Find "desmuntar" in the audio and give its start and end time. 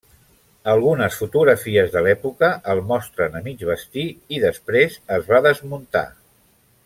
5.51-6.05